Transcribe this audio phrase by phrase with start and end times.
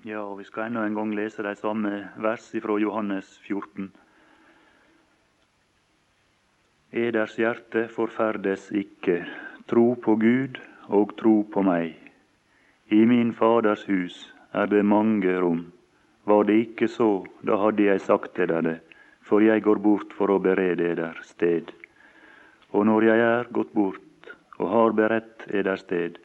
[0.00, 1.90] Ja, og vi skal enda en gang lese de samme
[2.24, 3.90] vers fra Johannes 14.
[6.96, 9.18] Eders hjerte forferdes ikke,
[9.68, 10.56] tro på Gud
[10.88, 11.92] og tro på meg.
[12.88, 14.16] I min Faders hus
[14.56, 15.66] er det mange rom.
[16.24, 17.10] Var det ikke så,
[17.44, 18.76] da hadde jeg sagt til dere det,
[19.20, 21.68] for jeg går bort for å berede eder sted.
[22.72, 26.16] Og når jeg er gått bort og har beredt eder sted,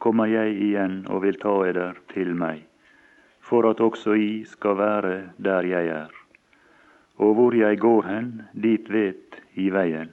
[0.00, 2.71] kommer jeg igjen og vil ta eder til meg
[3.52, 6.12] for at også I skal være der jeg er.
[7.20, 10.08] Og hvor jeg går hen, dit vet I veien.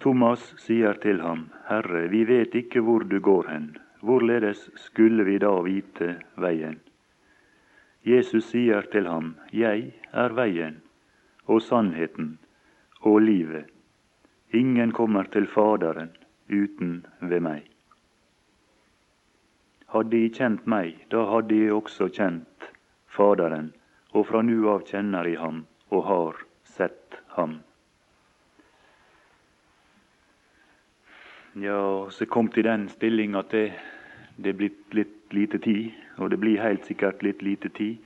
[0.00, 3.66] Thomas sier til ham, Herre, vi vet ikke hvor du går hen,
[4.00, 6.80] hvorledes skulle vi da vite veien?
[8.04, 10.80] Jesus sier til ham, Jeg er veien
[11.44, 12.38] og sannheten
[13.00, 13.68] og livet.
[14.52, 16.16] Ingen kommer til Faderen
[16.48, 17.73] uten ved meg.
[19.94, 22.70] Hadde de kjent meg, da hadde de også kjent
[23.14, 23.68] Faderen,
[24.10, 25.60] og fra nu av kjenner de ham
[25.94, 27.60] og har sett ham.
[31.62, 33.68] Ja, så kom til den stillinga at det,
[34.34, 38.02] det er blitt litt lite tid, og det blir helt sikkert litt lite tid.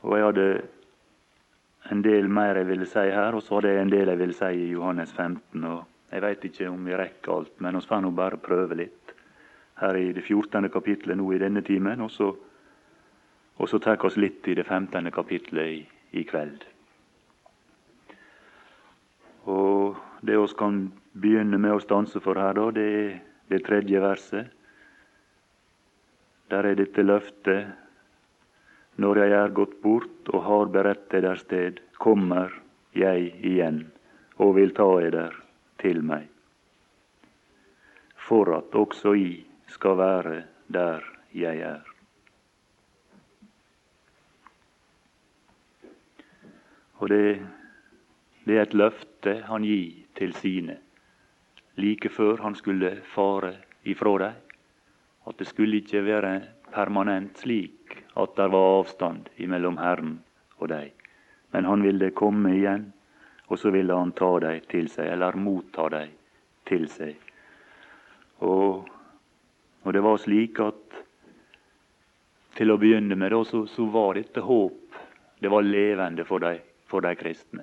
[0.00, 0.46] Og jeg hadde
[1.92, 4.36] en del mer jeg ville si her, og så hadde jeg en del jeg ville
[4.36, 5.64] si i Johannes 15.
[5.64, 9.05] og Jeg veit ikke om vi rekker alt, men vi får nå bare prøve litt
[9.80, 10.68] her i det 14.
[10.72, 12.00] kapitlet nå i denne timen.
[12.00, 12.30] Og så,
[13.56, 15.10] og så tar vi oss litt i det 15.
[15.12, 15.80] kapitlet i,
[16.12, 16.64] i, kveld.
[19.46, 19.96] Og
[20.26, 23.18] det vi kan begynne med å stanse for her, da, det er
[23.52, 24.52] det tredje verset.
[26.50, 27.74] Der er dette løftet.
[28.96, 32.54] Når jeg er gått bort og har beredt eder sted, kommer
[32.96, 33.82] jeg igjen
[34.40, 35.36] og vil ta eder
[35.82, 36.30] til meg.
[38.26, 39.28] For at også i
[39.66, 41.84] skal være der jeg er.
[46.96, 47.46] Og det,
[48.44, 50.78] det er et løfte han gir til sine
[51.76, 53.52] like før han skulle fare
[53.84, 54.32] ifra dem.
[55.26, 56.40] At det skulle ikke være
[56.72, 60.20] permanent slik at det var avstand mellom Herren
[60.58, 60.90] og dem.
[61.52, 62.92] Men han ville komme igjen,
[63.48, 66.10] og så ville han ta dem til seg, eller motta dem
[66.66, 67.16] til seg.
[68.40, 68.88] Og
[69.86, 70.96] og det var slik at
[72.58, 74.96] til å begynne med da, så, så, var dette håp
[75.38, 76.56] det var levende for de,
[76.88, 77.62] for de kristne.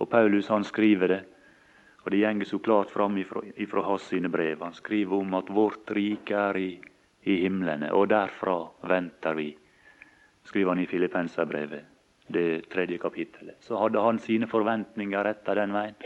[0.00, 1.20] Og Paulus han skriver det,
[2.02, 4.64] og det gjenger så klart fram ifra hans sine brev.
[4.64, 6.70] Han skriver om at vårt rike er i,
[7.28, 8.56] i himlene, og derfra
[8.88, 9.52] venter vi.
[10.48, 11.84] Skriver han i Filippenserbrevet,
[12.32, 13.60] det tredje kapittelet.
[13.62, 16.00] Så hadde han sine forventninger retta den veien.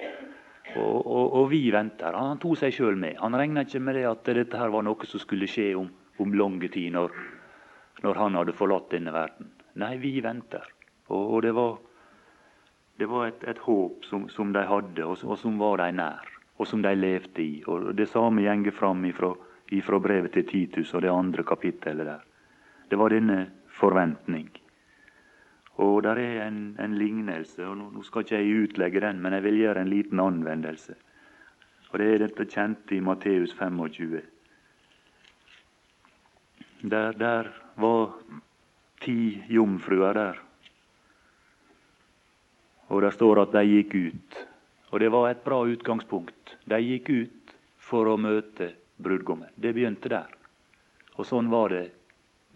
[0.76, 2.16] Og, og, og, vi venter.
[2.16, 3.16] Han tok seg sjøl med.
[3.22, 5.88] Han regna ikke med det at dette her var noe som skulle skje om,
[6.22, 7.14] om lange tid, når,
[8.04, 9.52] når, han hadde forlatt denne verden.
[9.80, 10.66] Nei, vi venter.
[11.08, 11.76] Og, og det var,
[13.00, 16.30] det var et, et håp som, som, de hadde, og, og, som var de nær,
[16.56, 17.62] og som de levde i.
[17.70, 19.32] Og Det samme gjenger fram ifra,
[19.76, 22.24] ifra brevet til Titus og det andre kapittelet der.
[22.90, 23.40] Det var denne
[23.76, 24.50] forventning.
[25.76, 29.36] Og der er en, en lignelse, og nå, nå, skal ikke jeg utlegge den, men
[29.36, 30.96] jeg vil gjøre en liten anvendelse.
[31.90, 34.22] Og Det er dette kjente i Matteus 25.
[36.82, 38.16] Der, der var
[39.00, 40.40] ti jomfruer der.
[42.88, 44.42] Og det står at de gikk ut.
[44.92, 46.56] Og det var et bra utgangspunkt.
[46.64, 48.72] De gikk ut for å møte
[49.02, 49.50] brudgommen.
[49.56, 50.30] Det begynte der.
[51.16, 51.86] Og sånn var det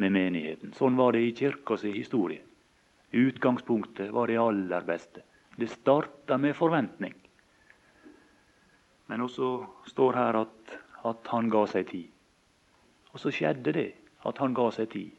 [0.00, 0.72] med menigheten.
[0.76, 2.41] Sånn var det i kirkas historie.
[3.12, 5.22] Utgangspunktet var det aller beste.
[5.56, 7.15] Det starta med forventning.
[9.06, 12.06] Men også står her at, at han ga seg tid.
[13.12, 13.93] Og så skjedde det,
[14.26, 15.10] at han ga seg tid.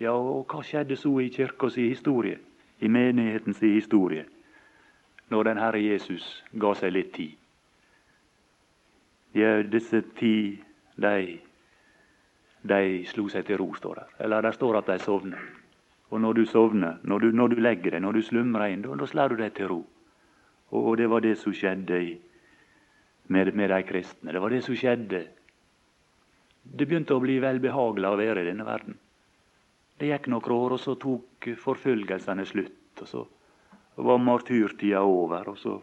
[0.00, 2.38] Ja, og hva skjedde så i kirka historie,
[2.80, 4.24] i menigheten si historie,
[5.28, 7.36] når den Herre Jesus ga seg litt tid?
[9.34, 10.60] Ja, disse ti,
[10.96, 11.38] de,
[12.62, 14.08] de slo seg til ro, står der.
[14.18, 15.38] Eller der står at de sovnet.
[16.10, 19.06] Og når du sovner, når du, når du legger deg, når du slumrer inn, da,
[19.06, 19.80] slår du deg til ro.
[20.70, 22.16] Og, og, det var det som skjedde i,
[23.30, 24.34] med, med, de kristne.
[24.34, 25.22] Det var det som skjedde.
[26.62, 28.98] Det begynte å bli velbehagelig å være i denne verden.
[30.00, 33.04] Det gikk noen år, og så tok forfølgelsene slutt.
[33.04, 33.24] og Så
[34.02, 35.54] var martyrtida over.
[35.54, 35.78] og så,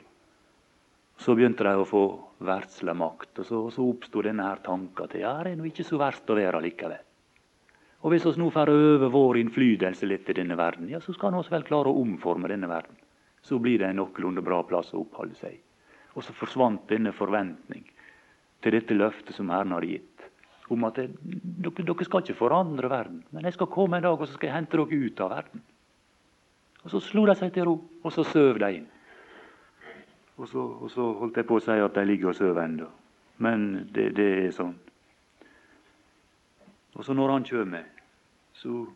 [1.23, 2.05] så begynte de å få
[2.43, 3.31] verdslig makt.
[3.39, 6.27] Og så, så oppsto denne her tanken til ja, det er nå ikke så verst
[6.29, 7.06] å være likevel.
[8.07, 11.33] Og hvis vi nå får øve vår innflytelse litt i denne verden, ja, så skal
[11.35, 12.95] vi vel klare å omforme denne verden.
[13.43, 15.57] Så blir det en noenlunde bra plass å oppholde seg.
[16.15, 17.83] Og så forsvant denne forventning
[18.63, 20.13] til dette løftet som Herren har gitt.
[20.69, 21.09] om at det,
[21.63, 24.49] dere, dere, skal ikke forandre verden, men jeg skal komme en dag og så skal
[24.49, 25.61] jeg hente dere ut av verden.
[26.83, 28.87] Og Så slo de seg til ro, og så søv de inn.
[30.37, 32.87] Og så, og så holdt jeg på å si at de ligger og sover ennå.
[33.43, 34.75] Men det, det, er sånn.
[36.95, 37.87] Og så når han kommer,
[38.57, 38.87] så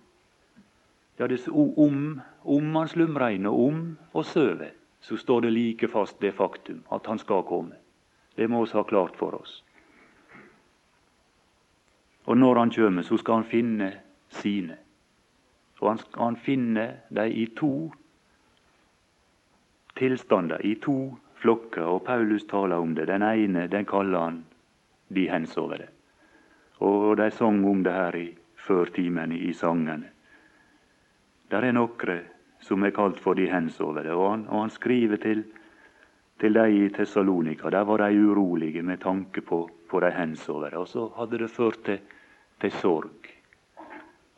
[1.18, 4.72] ja, det, om, om han slumregner, om og sover,
[5.02, 7.78] så står det like fast det faktum at han skal komme.
[8.36, 9.64] Det må vi ha klart for oss.
[12.26, 13.92] Og når han kommer, så skal han finne
[14.30, 14.78] sine.
[15.82, 17.92] Og han, han finner dem i to
[19.98, 21.84] tilstander, i to flokker.
[21.84, 23.08] Og Paulus taler om det.
[23.08, 24.44] Den ene den kaller han
[25.10, 25.90] de hensovne.
[26.80, 28.30] Og de sang om det her i
[28.62, 30.12] før timen i sangene.
[31.52, 32.22] Der er nokre
[32.62, 34.06] som er kalt for de hensovne.
[34.14, 35.44] Og han, og han skriver til,
[36.40, 37.70] til de i Tessalonika.
[37.74, 40.72] Der var de urolige med tanke på, på de hensovne.
[40.78, 42.00] Og så hadde det ført til,
[42.62, 43.32] til sorg.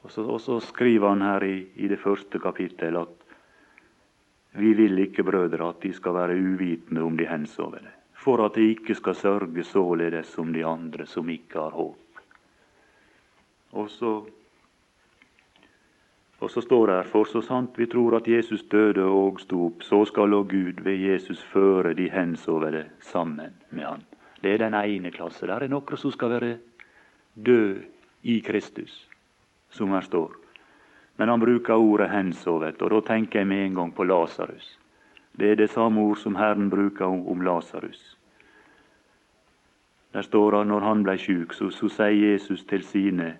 [0.03, 3.19] Og så, og så, skriver han her i, i det første kapittel at
[4.53, 8.67] vi vil ikke, brødre, at de skal være uvitende om de hensovne, for at de
[8.69, 12.02] ikke skal sørge således som de andre som ikke har håp.
[13.73, 14.11] Og så,
[16.39, 19.65] og så står det her, for så sant vi tror at Jesus døde og sto
[19.67, 24.05] opp, så skal òg Gud ved Jesus føre de hensovne sammen med han.
[24.43, 25.47] Det er den ene klasse.
[25.47, 26.57] Der er noen som skal være
[27.33, 27.83] død
[28.23, 29.07] i Kristus,
[29.69, 30.35] som her står.
[31.17, 34.79] Men han bruker ordet 'hensovet', og da tenker jeg med en gang på Lasarus.
[35.39, 38.17] Det er det samme ord som Herren bruker om, om Lasarus.
[40.13, 43.37] Der står han når han ble sjuk, så, så sier Jesus til sine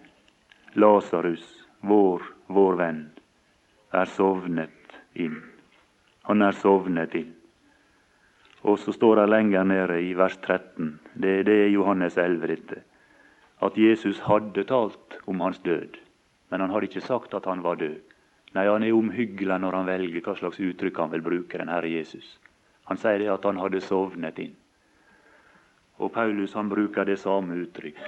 [0.75, 3.01] Lasarus, vår, vår venn,
[3.93, 5.35] er sovnet inn.
[6.25, 7.33] Han er sovnet inn.
[8.65, 12.79] Og så står det lenger nede i vers 13, det, det er Johannes 11, dette,
[13.61, 15.99] at Jesus hadde talt om hans død.
[16.49, 17.99] Men han hadde ikke sagt at han var død.
[18.57, 21.91] Nei, han er omhyggelig når han velger hva slags uttrykk han vil bruke, den Herre
[21.91, 22.39] Jesus.
[22.89, 24.57] Han sier det at han hadde sovnet inn.
[26.01, 28.01] Og Paulus han bruker det samme uttrykk.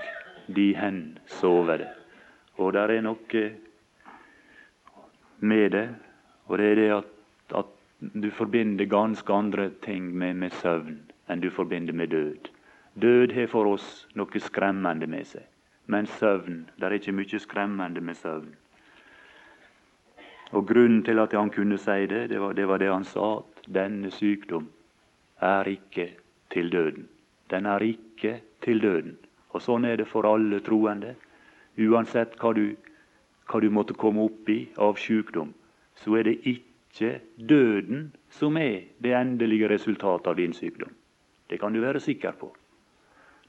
[0.49, 1.91] De hen sovede.
[2.57, 3.45] Og der er noe
[5.39, 5.87] med det,
[6.47, 7.09] og det er det at,
[7.55, 12.51] at du forbinder ganske andre ting med, med søvn enn du forbinder med død.
[13.01, 15.43] Død har for oss noe skremmende med seg.
[15.87, 18.53] Men søvn Det er ikke mye skremmende med søvn.
[20.51, 23.39] Og Grunnen til at han kunne si det, det var det, var det han sa,
[23.39, 24.69] at denne sykdom
[25.41, 26.11] er ikke
[26.53, 27.07] til døden.
[27.49, 29.17] Den er ikke til døden.
[29.49, 31.15] Og sånn er det for alle troende.
[31.77, 32.75] Uansett hva du,
[33.49, 35.53] hva du måtte komme opp i av sykdom,
[35.95, 40.93] så er det ikke døden som er det endelige resultatet av din sykdom.
[41.49, 42.51] Det kan du være sikker på.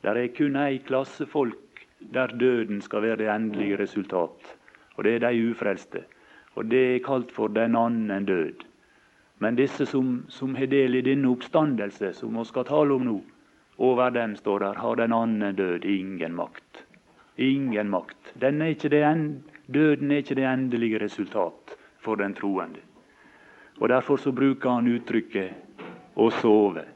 [0.03, 4.57] Det er kun ei klasse folk der døden skal være det endelige resultat.
[4.97, 6.05] Og det er de ufrelste.
[6.55, 8.65] Og det er kalt for den annen død.
[9.39, 13.17] Men disse som, som har del i denne oppstandelse, som vi skal tale om nå,
[13.79, 16.85] over dem står der, har den annen død ingen makt.
[17.37, 18.33] Ingen makt.
[18.41, 22.81] Den er ikke det en, døden er ikke det endelige resultat for den troende.
[23.81, 25.51] Og Derfor så bruker han uttrykket
[26.17, 26.87] 'å sove'.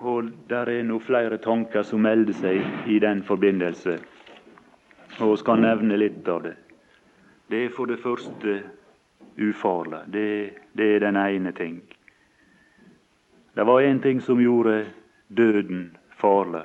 [0.00, 3.98] Og der er nå flere tanker som melder seg i den forbindelse.
[5.20, 6.54] Og skal nevne litt av det.
[7.50, 8.62] Det er for det første
[9.38, 10.12] ufarlig.
[10.12, 11.82] Det, det er den ene ting.
[13.54, 14.86] Det var én ting som gjorde
[15.36, 16.62] døden farlig.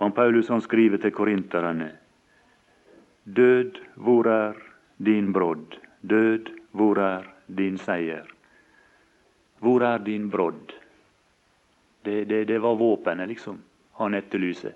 [0.00, 1.90] Og Paulus han skriver til korinterne.
[3.24, 4.52] Død, hvor er
[4.98, 5.76] din brodd?
[6.02, 8.24] Død, hvor er din seier?
[9.60, 10.72] Hvor er din brodd?
[12.04, 13.60] Det, det, det var våpenet, liksom,
[13.98, 14.72] han etterlyser.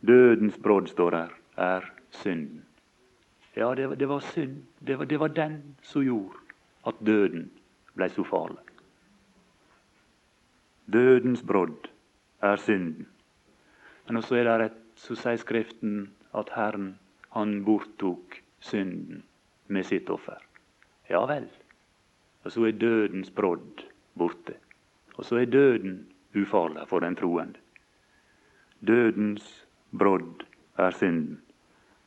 [0.00, 2.64] Dødens brodd, står der, er synden.
[3.56, 4.62] Ja, det, det var synd.
[4.80, 6.40] Var, det var, den som gjorde
[6.86, 7.50] at døden
[7.96, 8.64] ble så farlig.
[10.92, 11.88] Dødens brodd
[12.40, 13.06] er synden.
[14.06, 15.96] Men også er det rett, så sier Skriften
[16.36, 16.94] at Herren,
[17.34, 19.22] han borttok synden
[19.66, 20.38] med sitt offer.
[21.10, 21.48] Ja vel.
[22.46, 23.82] Og så er dødens brodd
[24.18, 24.54] borte.
[25.16, 27.58] Og så er døden ufarlig for den troende.
[28.86, 30.44] Dødens brodd
[30.78, 31.40] er synden.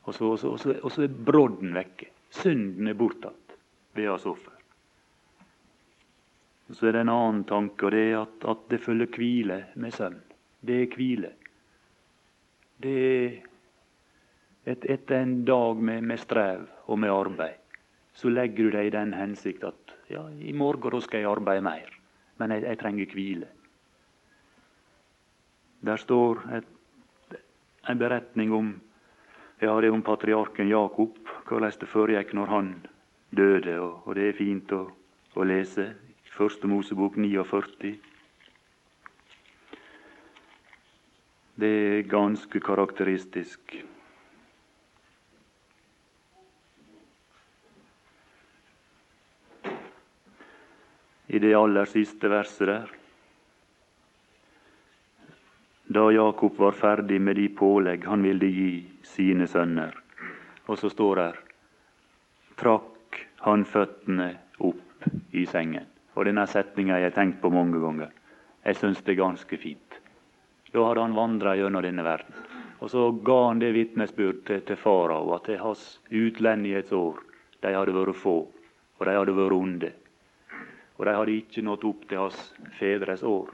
[0.04, 2.10] Og så, og så, og så, og så er brodden vekke.
[2.30, 3.58] Synden er bortatt
[3.98, 4.56] ved hans offer.
[6.70, 9.64] Og Så er det en annen tanke, og det er at, at det følger hvile
[9.76, 10.20] med søvn.
[10.62, 11.32] Det er hvile.
[12.80, 13.38] Det er
[14.66, 17.58] et, etter en dag med, med strev og med arbeid,
[18.14, 22.00] så legger du deg i den hensikt at ja, i morgen skal jeg arbeide mer
[22.40, 23.48] men jeg, jeg trenger hvile.
[25.86, 26.70] Der står et,
[27.90, 28.72] en beretning om
[29.62, 31.18] ja, det er om patriarken Jakob,
[31.48, 32.70] hvordan det foregikk når han
[33.36, 33.80] døde.
[33.80, 34.86] Og, og det er fint å,
[35.36, 35.90] å lese.
[36.32, 37.98] Første Mosebok 49.
[41.60, 43.74] Det er ganske karakteristisk.
[51.28, 52.94] I det aller siste verset der
[55.90, 58.72] da Jakob var ferdig med de pålegg han ville gi
[59.04, 59.96] sine sønner.
[60.70, 61.44] Og så står der
[62.62, 65.90] trakk han føttene opp i sengen.
[66.14, 68.14] Og denne setninga har jeg tenkt på mange ganger.
[68.64, 69.89] Jeg syns det er ganske fint.
[70.72, 72.36] Da hadde han vandra gjennom denne verden.
[72.80, 77.24] Og så ga han det vitnesbyrd til, til farao at hans utlendighetsår
[77.64, 78.38] de hadde vært få,
[79.00, 79.90] og de hadde vært onde.
[81.00, 82.40] Og de hadde ikke nådd opp til hans
[82.80, 83.52] fedres år.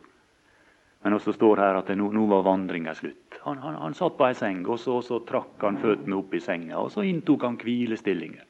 [1.05, 3.37] Men også står her at nå, nå var vandringa slutt.
[3.45, 6.41] Han, han, han, satt på ei seng, og så, så trakk han føttene opp i
[6.41, 6.79] senga.
[6.81, 8.45] Og så inntok han hvilestillinger.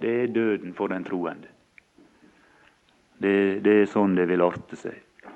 [0.00, 1.50] Det er døden for den troende.
[3.20, 3.34] Det,
[3.66, 5.26] det er sånn det vil arte seg.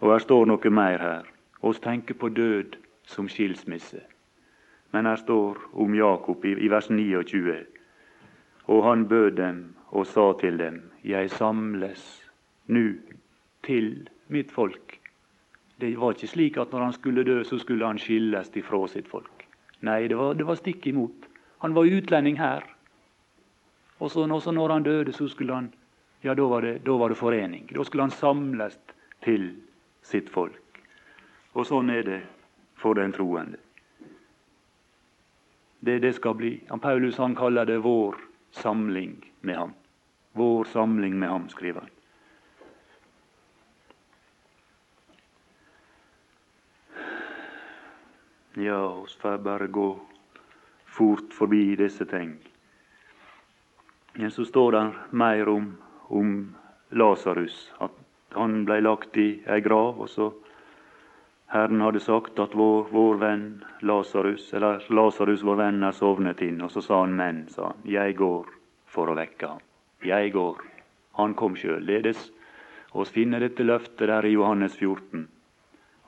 [0.00, 1.29] Og her står noe mer her.
[1.62, 4.00] Oss tenker på død som skilsmisse.
[4.92, 7.58] Men her står om Jakob i, i vers 29.
[8.66, 12.30] Og han bød dem og sa til dem, Jeg samles
[12.66, 12.94] nu
[13.62, 15.00] til mitt folk
[15.80, 19.08] det var ikke slik at når han skulle dø, så skulle han skilles ifra sitt
[19.08, 19.46] folk.
[19.80, 21.28] Nei, det var, det var stikk imot.
[21.64, 22.64] Han var utlending her.
[24.00, 25.72] Og så når han døde, så skulle han
[26.24, 27.70] ja, da var, det, da var det forening.
[27.72, 28.76] Da skulle han samles
[29.24, 29.54] til
[30.02, 30.69] sitt folk.
[31.52, 32.20] Og sånn er det
[32.78, 33.58] for den troende.
[35.80, 36.52] Det, det skal bli.
[36.68, 38.18] Han Paulus han kaller det vår
[38.50, 39.72] samling med ham.
[40.32, 41.90] Vår samling med ham, skriver han.
[48.60, 49.88] Ja, oss får bare gå
[50.84, 52.34] fort forbi disse ting.
[54.12, 55.76] Men så står det mer om,
[56.08, 56.54] om
[56.90, 57.72] Lasarus.
[57.78, 57.94] At
[58.34, 60.32] han ble lagt i ei grav, og så
[61.50, 63.46] Herren hadde sagt at vår, vår venn
[63.82, 66.60] Lasarus, eller Lasarus, vår venn, er sovnet inn.
[66.62, 68.46] Og så sa han, men, sa han, jeg går
[68.86, 69.64] for å vekke ham.
[70.06, 70.60] Jeg går.
[71.18, 71.82] Han kom sjøl.
[71.82, 72.28] Ledes.
[72.94, 75.26] Vi finner dette løftet der i Johannes 14,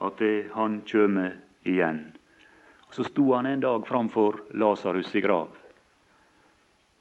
[0.07, 1.19] at det, han kjem
[1.67, 2.01] igjen.
[2.95, 5.51] Så sto han en dag framfor Lasarus' i grav.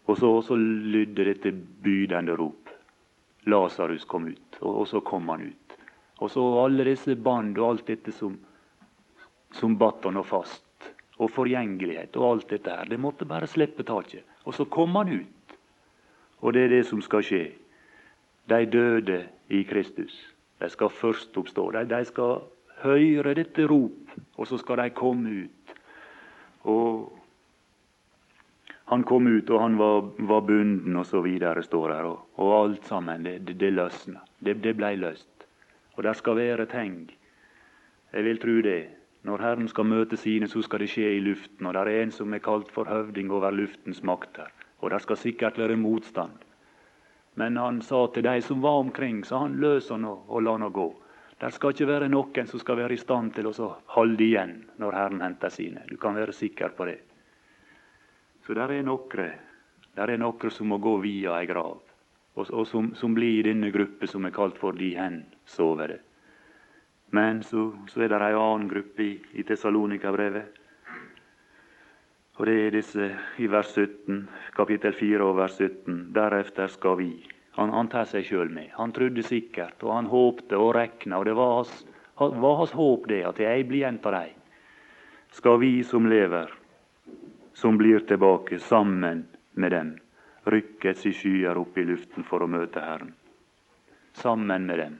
[0.06, 2.70] Og så, så lydde dette bydende rop.
[3.50, 5.61] Lasarus kom ut, og, og, så kom han ut.
[6.22, 8.36] Og så alle disse band og alt dette som,
[9.58, 10.68] som batt og fast.
[11.22, 12.90] Og forgjengelighet og alt dette her.
[12.90, 14.26] Det måtte bare slippe taket.
[14.46, 15.58] Og så kom han ut.
[16.42, 17.44] Og det er det som skal skje.
[18.50, 20.16] De døde i Kristus.
[20.62, 21.72] De skal først oppstå.
[21.72, 22.42] De, de skal
[22.82, 25.76] høre dette rop, og så skal de komme ut.
[26.70, 27.12] Og
[28.92, 32.10] han kom ut, og han var, var bunden, og så videre, står her.
[32.10, 34.26] Og, og alt sammen, det, det, det løsna.
[34.40, 35.31] Det, det blei løst.
[35.96, 37.10] Og der skal være tegn.
[38.14, 38.90] Jeg vil tro det.
[39.24, 41.66] Når Herren skal møte sine, så skal det skje i luften.
[41.68, 44.50] Og der er en som er kalt for høvding over luftens makter.
[44.80, 46.42] Og der skal sikkert være motstand.
[47.36, 50.72] Men han sa til de som var omkring, så han løs han og, la han
[50.72, 50.90] gå.
[51.42, 54.98] Der skal ikke være noen som skal være i stand til å holde igjen når
[54.98, 55.86] Herren henter sine.
[55.90, 57.00] Du kan være sikker på det.
[58.46, 59.32] Så det er noen
[59.96, 61.82] der er noen som må gå via ei grav,
[62.36, 66.00] og, og som, som, blir i denne gruppe som er kalt for de hen sovere.
[67.12, 70.60] Men så, så er det ei annen gruppe i, i Tessalonika-brevet.
[72.40, 73.08] Og det er disse
[73.44, 74.24] i vers 17,
[74.56, 75.98] kapittel 4 og vers 17.
[76.16, 77.10] Deretter skal vi,
[77.60, 78.72] han, han tar seg sjøl med.
[78.78, 81.20] Han trodde sikkert, og han håpte og rekna.
[81.20, 81.74] Og det var hans,
[82.16, 84.40] var hans håp det, at jeg blir en av dem.
[85.36, 86.50] Skal vi som lever,
[87.54, 89.92] som blir tilbake, sammen med dem,
[90.50, 93.14] rykkes i skyer opp i luften for å møte Herren.
[94.18, 95.00] Sammen med dem.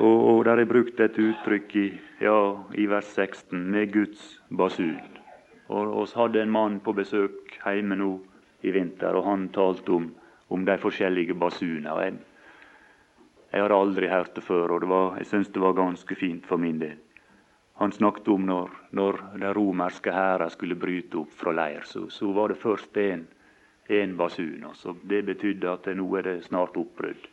[0.00, 1.86] Og, og der er brukt et uttrykk i,
[2.24, 2.38] ja,
[2.78, 4.96] i vers 16 med Guds basun.
[5.72, 8.12] Og oss hadde en mann på besøk hjemme nå
[8.64, 10.08] i vinter, og han talte om,
[10.52, 12.02] om de forskjellige basuner.
[12.06, 12.18] Jeg,
[13.52, 16.48] jeg har aldri hørt det før, og det var, jeg syns det var ganske fint
[16.48, 16.96] for min del.
[17.82, 22.28] Han snakket om når, når den romerske hæren skulle bryte opp fra leir, så, så
[22.30, 23.24] var det først en,
[23.90, 24.68] en basun.
[24.68, 27.26] Og så det betydde at nå er det snart oppbrudd.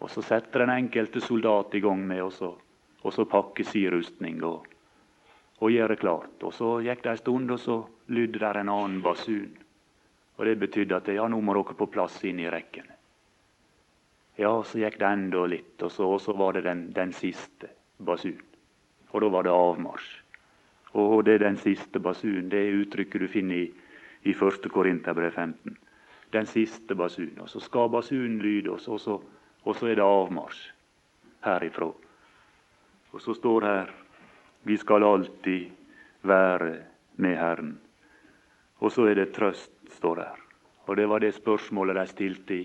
[0.00, 4.64] Og så setter den enkelte soldat i gang med å pakke sin rustning og,
[5.60, 6.40] og gjøre klart.
[6.40, 7.78] Og Så gikk det en stund, og så
[8.08, 9.60] lydde der en annen basun.
[10.40, 12.88] Og Det betydde at ja, nå må dere på plass inn i rekken.
[14.40, 17.76] Ja, så gikk det enda litt, og så, og så var det den, den siste
[18.00, 18.40] basun.
[19.12, 20.12] Og da var det avmarsj.
[20.96, 22.48] Og det er den siste basunen.
[22.50, 23.66] Det er uttrykket du finner i,
[24.24, 24.70] i 1.
[24.72, 25.76] Korinterbrev 15.
[26.32, 27.42] Den siste basunen.
[27.44, 29.20] Og så skal basunen lyde, og så,
[29.64, 30.70] og så er det avmarsj
[31.44, 31.90] herifra.
[33.12, 33.92] Og så står her
[34.66, 35.68] vi skal alltid
[36.26, 36.72] være
[37.22, 37.76] med Herren.
[38.82, 40.40] Og så er det trøst, står her.
[40.86, 42.64] Og det var det spørsmålet de stilte i,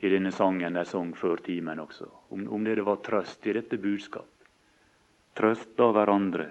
[0.00, 2.06] i denne sangen de sang før timen også.
[2.30, 4.31] Om, om det var trøst i dette budskap.
[5.38, 6.48] Trøst av hverandre.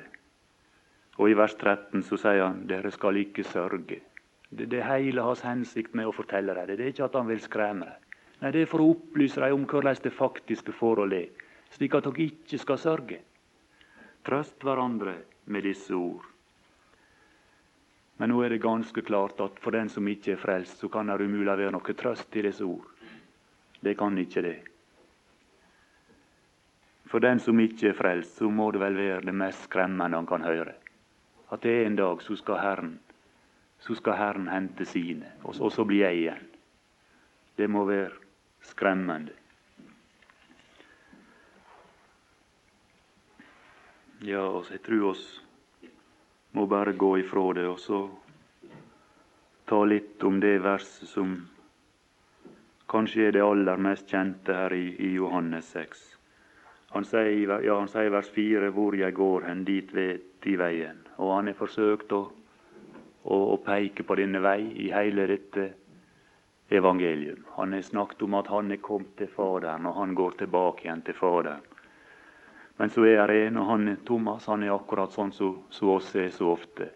[1.22, 4.00] Og i vers 13 så sier han dere skal ikke sørge.
[4.50, 6.78] Det, det hele hans hensikt med å fortelle dem det.
[6.80, 8.08] Det er ikke at han vil skremme dem.
[8.42, 11.46] Nei, det er for å opplyse dem om hvordan det faktiske forholdet er,
[11.76, 13.20] slik at dere ikke skal sørge.
[14.26, 15.14] Trøst hverandre
[15.46, 16.26] med disse ord.
[18.18, 21.10] Men nå er det ganske klart at for den som ikke er frelst, så kan
[21.10, 22.90] det umulig være noe trøst i disse ord.
[23.82, 24.58] Det kan ikke det.
[27.12, 30.27] For den som ikke er frelst, så må det vel være det mest skremmende han
[30.30, 30.77] kan høre.
[31.51, 32.94] At det er en dag så skal Herren,
[33.84, 36.46] så skal Herren hente sine, og så, blir jeg igjen.
[37.58, 38.15] Det må være
[38.63, 39.36] skremmende.
[44.24, 45.25] Ja, altså, jeg tror oss
[46.56, 48.06] må bare gå ifra det, og så
[49.68, 51.36] ta litt om det verset som
[52.91, 56.11] kanskje er det aller mest kjente her i, i Johannes 6.
[56.91, 60.98] Han sier, ja, han sier vers 4 hvor jeg går hen, dit vet i veien.
[61.24, 62.25] Og han har forsøkt å,
[63.24, 65.69] å, å, peke på denne vei i hele dette
[66.71, 67.45] evangelium.
[67.55, 71.05] Han har snakket om at han er kommet til Faderen, og han går tilbake igjen
[71.07, 71.63] til Faderen.
[72.79, 75.95] Men så er det en, og han Thomas han er akkurat sånn som så, så
[75.95, 76.89] oss er så ofte.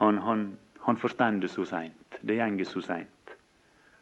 [0.00, 0.44] Han, han,
[0.86, 2.20] han forstår så seint.
[2.24, 3.19] Det gjenger så seint.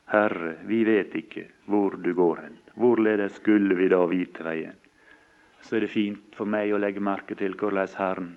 [0.09, 2.59] Herre, vi vet ikke hvor du går hen.
[2.81, 4.77] Hvorledes skulle vi da vite veien?
[5.61, 8.31] Så er det fint for meg å legge merke til hvordan Herren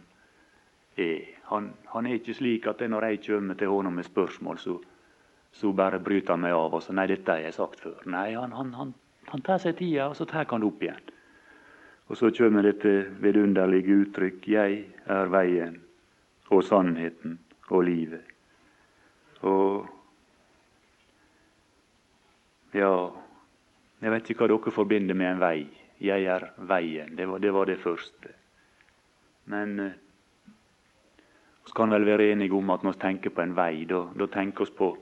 [1.00, 1.30] er.
[1.52, 4.76] Han, han er ikke slik at når jeg kommer til ham med spørsmål, så,
[5.52, 8.04] så bare bryter han meg av og så Nei, dette har jeg sagt før.
[8.06, 8.94] Nei, han, han, han,
[9.32, 11.10] han tar seg tida, og så tar han det opp igjen.
[12.12, 12.92] Og så kommer dette
[13.24, 15.80] vidunderlige uttrykk 'Jeg er veien
[16.52, 18.28] og sannheten og livet'.
[19.48, 19.88] Og
[22.74, 23.12] ja
[24.02, 25.58] Jeg vet ikke hva dere forbinder med en vei.
[26.02, 27.12] Jeg er veien.
[27.16, 28.32] Det var det, var det første.
[29.46, 33.86] Men vi eh, kan vel være enige om at når vi tenker på en vei,
[33.86, 34.96] da tenker oss på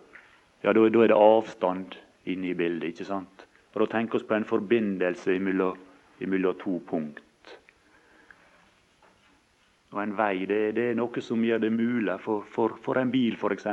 [0.64, 1.96] ja, da, er det avstand
[2.28, 2.90] inne i bildet.
[2.92, 3.48] ikke sant?
[3.74, 7.24] Og Da tenker vi på en forbindelse mellom to punkt.
[9.92, 13.12] Og En vei det, det, er noe som gjør det mulig for, for, for en
[13.12, 13.66] bil f.eks.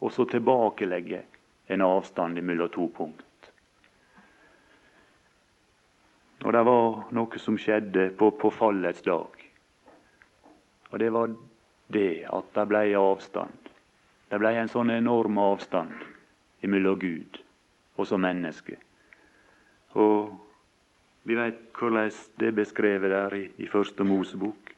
[0.00, 1.22] å tilbakelegge
[1.68, 3.50] en avstand mellom to punkt.
[6.44, 9.44] Og Det var noe som skjedde på, på fallets dag.
[10.90, 11.34] Og det var
[11.92, 13.70] det at det ble avstand.
[14.28, 15.92] Det ble en sånn enorm avstand
[16.62, 17.40] mellom Gud
[17.98, 18.76] og som menneske.
[19.98, 20.30] Og
[21.28, 24.74] vi vet hvordan det er beskrevet der i, i Første Mosebok.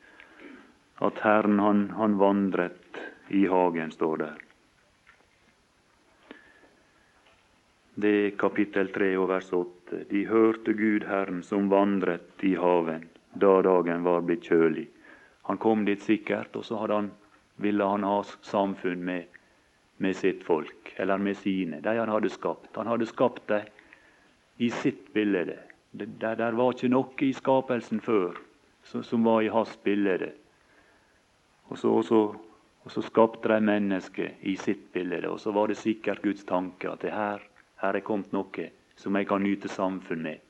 [1.00, 3.00] At Herren han, han vandret
[3.30, 4.49] i hagen, står der.
[8.00, 10.04] Det er kapittel 3 og vers 8.
[10.08, 13.02] De hørte Gud Herren som vandret i haven
[13.42, 14.86] da dagen var blitt kjølig.
[15.50, 17.10] Han kom dit sikkert, og så han,
[17.60, 19.26] ville han ha samfunn med,
[19.98, 22.72] med sitt folk, eller med sine, de han hadde skapt.
[22.78, 23.68] Han hadde skapt dem
[24.56, 25.58] i sitt bilde.
[25.92, 28.38] Det, der, var ikke noe i skapelsen før
[28.86, 30.32] som, som var i hans bilde.
[31.68, 32.24] Og så, og, så,
[32.84, 35.26] og så, skapte de mennesket i sitt bilde.
[35.28, 37.49] Og så var det sikkert Guds tanke at det her,
[37.80, 40.40] her er kommet noe som jeg kan nyte samfunn med.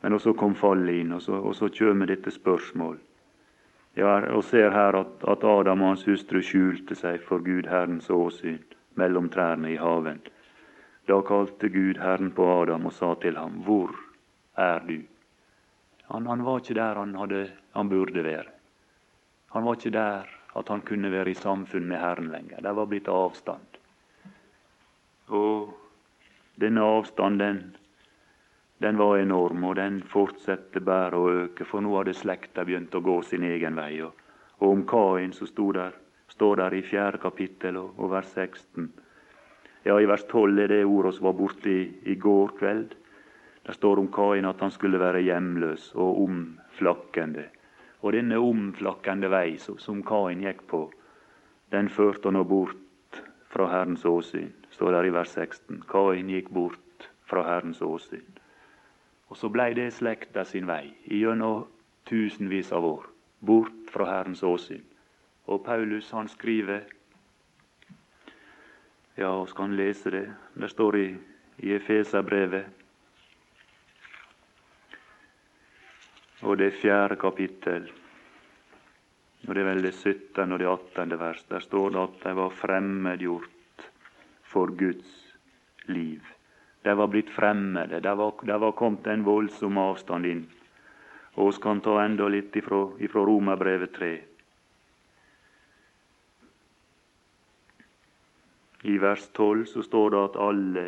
[0.00, 2.98] Men så kom fallet inn, og så, og så kommer dette spørsmål.
[3.96, 8.10] Ja, og ser her at, at Adam og hans hustru skjulte seg for Gud Herrens
[8.12, 8.60] åsyn
[9.00, 10.20] mellom trærne i haven.
[11.08, 13.94] Da kalte Gud Herren på Adam og sa til ham, Hvor
[14.56, 15.00] er du.
[16.10, 18.52] Han, han var ikke der han, hadde, han, burde være.
[19.54, 22.60] Han var ikke der at han kunne være i samfunn med Herren lenger.
[22.60, 23.80] Det var blitt avstand.
[25.28, 25.74] Og
[26.56, 27.76] denne avstanden
[28.78, 33.00] den var enorm, og den fortsatte bare å øke, for nå hadde slekta begynt å
[33.00, 34.02] gå sin egen vei.
[34.04, 34.12] Og,
[34.60, 35.94] og om Kain der,
[36.28, 38.90] står der i fjerde kapittel og, og vers 16.
[39.86, 42.94] Ja, i vers 12 er det ordet som var borte i, i går kveld.
[43.64, 47.48] Det står om Kain at han skulle være hjemløs og omflakkende.
[48.04, 50.84] Og denne omflakkende vei som Kain gikk på,
[51.72, 55.84] den førte han bort fra Herrens åsyn, står der i vers 16.
[55.88, 58.26] Kain gikk bort fra Herrens åsyn.
[59.32, 60.92] Og så blei det slekta sin vei.
[61.08, 61.64] Gjennom
[62.06, 63.06] tusenvis av år,
[63.40, 64.84] bort fra Herrens åsyn.
[65.48, 66.84] Og Paulus han skriver
[69.16, 70.26] Ja, vi kan lese det.
[70.54, 71.06] Det står i,
[71.64, 72.66] i Efeserbrevet.
[76.42, 77.88] Og det fjerde kapittel.
[79.48, 80.52] Og Det er vel det 17.
[80.52, 81.18] og det 18.
[81.18, 81.44] vers.
[81.48, 83.55] Der står det at de var fremmedgjort
[84.52, 85.34] for Guds
[85.90, 86.22] liv.
[86.82, 88.00] De var blitt fremmede.
[88.00, 90.44] Det var, de var kommet en voldsom avstand inn.
[91.36, 94.12] Og vi kan ta enda litt ifra, ifra Romerbrevet 3.
[98.86, 100.86] I vers 12 så står det at alle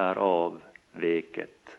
[0.00, 1.76] er avveket.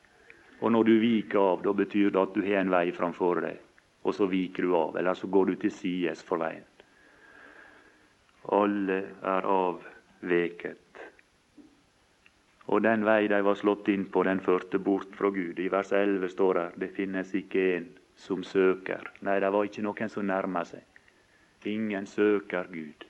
[0.62, 3.58] Og når du viker av, da betyr det at du har en vei framfor deg,
[4.06, 4.96] og så viker du av.
[5.02, 6.64] Eller så går du til sides for veien.
[8.54, 10.85] Alle er avveket.
[12.68, 15.60] Og den vei de var slått inn på, den førte bort fra Gud.
[15.60, 19.12] I vers 11 står det det finnes ikke en som søker.
[19.22, 20.82] Nei, det var ikke noen som nærma seg.
[21.66, 23.06] Ingen søker Gud.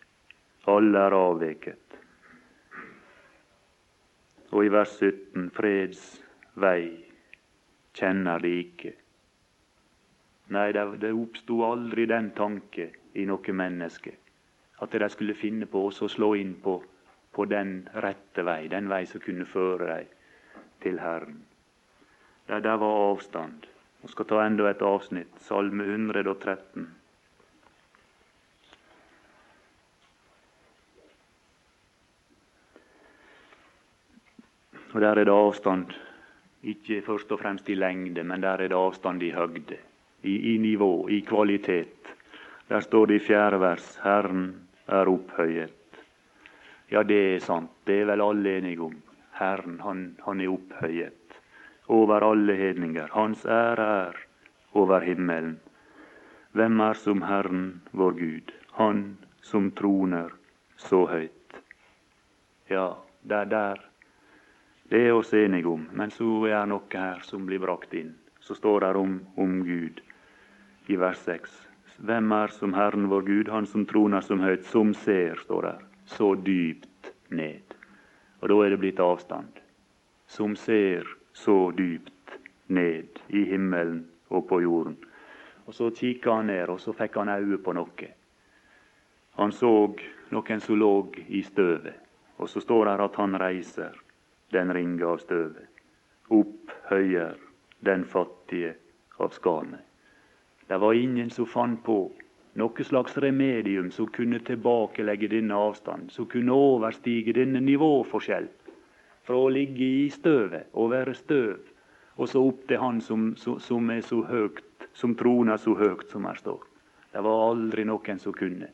[0.72, 1.98] Alle er avveket.
[4.52, 6.04] Og i vers 17 freds
[6.60, 6.91] vei
[7.96, 8.94] kjenner de ikke.
[10.56, 14.13] Nei, det, det oppsto aldri den tanke i noe menneske
[14.84, 16.78] at de skulle finne på å slå inn på
[17.36, 20.12] på den rette vei, den vei som kunne føre deg
[20.84, 21.41] til Herren.
[22.48, 23.65] Der, der var avstand.
[24.02, 26.88] Vi skal ta enda et avsnitt, Salme 113.
[34.93, 35.91] Og Der er det avstand,
[36.63, 39.78] ikke først og fremst i lengde, men der er det avstand i høgde,
[40.24, 42.13] i, i nivå, i kvalitet.
[42.69, 44.54] Der står det i fjerde vers Herren
[44.88, 45.85] er opphøyet
[46.95, 47.71] ja, det er sant.
[47.84, 48.93] Det er vel alle enige om.
[49.36, 51.34] Herren, han, han er opphøyet
[51.91, 53.10] over alle hedninger.
[53.12, 54.19] Hans ære er
[54.79, 55.58] over himmelen.
[56.55, 60.31] Hvem er som Herren vår Gud, Han som troner
[60.77, 61.58] så høyt?
[62.69, 63.81] Ja, det er der.
[64.89, 65.89] Det er oss enige om.
[65.91, 68.13] Men så er noe her som blir brakt inn.
[68.39, 69.99] Så står det om, om Gud
[70.88, 71.60] i vers 6.
[71.97, 75.84] Hvem er som Herren vår Gud, Han som troner som høyt, som ser, står der
[76.06, 77.76] så dypt ned.
[78.39, 79.62] Og da er det blitt avstand.
[80.28, 82.38] Som ser så dypt
[82.68, 84.98] ned i himmelen og på jorden.
[85.65, 88.10] Og Så kikka han ned, og så fikk han øye på noe.
[89.36, 89.96] Han så
[90.32, 91.96] noen som lå i støvet.
[92.38, 93.96] Og så står det at han reiser
[94.52, 95.68] den ringe av støvet.
[96.30, 97.36] Opphøyer
[97.80, 98.76] den fattige
[99.18, 99.82] av skarnet.
[100.68, 102.12] Det var ingen som fant på
[102.56, 108.48] noe slags remedium som kunne tilbakelegge denne avstanden, som kunne overstige denne nivåforskjell.
[109.26, 111.60] Fra å ligge i støvet og være støv,
[112.15, 116.26] og så opp til Han som, som er så høyt, som troner så høyt som
[116.26, 116.62] her står.
[117.12, 118.70] Det var aldri noen som kunne.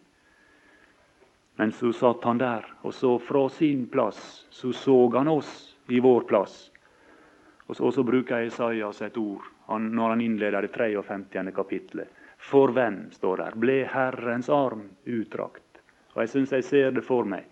[1.58, 6.00] Men så satt han der, og så fra sin plass så så han oss i
[6.00, 6.72] vår plass.
[7.68, 11.52] Og så, og så bruker Isaias et ord han, når han innleder det 53.
[11.56, 12.10] kapitlet.
[12.42, 15.82] For hvem, står der, ble Herrens arm utdrakt?
[16.16, 17.46] Og Jeg syns jeg ser det for meg.